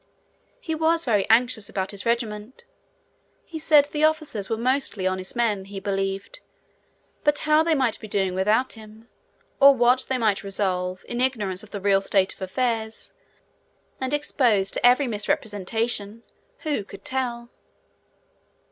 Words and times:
He 0.59 0.73
was 0.73 1.05
very 1.05 1.29
anxious 1.29 1.69
about 1.69 1.91
his 1.91 2.07
regiment. 2.07 2.63
He 3.45 3.59
said 3.59 3.85
the 3.85 4.03
officers 4.03 4.49
were 4.49 4.57
mostly 4.57 5.05
honest 5.05 5.35
men, 5.35 5.65
he 5.65 5.79
believed, 5.79 6.39
but 7.23 7.37
how 7.37 7.61
they 7.61 7.75
might 7.75 7.99
be 7.99 8.07
doing 8.07 8.33
without 8.33 8.73
him, 8.73 9.09
or 9.59 9.75
what 9.75 10.07
they 10.09 10.17
might 10.17 10.43
resolve, 10.43 11.05
in 11.07 11.21
ignorance 11.21 11.61
of 11.61 11.69
the 11.69 11.79
real 11.79 12.01
state 12.01 12.33
of 12.33 12.41
affairs, 12.41 13.13
and 13.99 14.11
exposed 14.11 14.73
to 14.73 14.83
every 14.83 15.05
misrepresentation, 15.05 16.23
who 16.61 16.83
could 16.83 17.05
tell? 17.05 17.51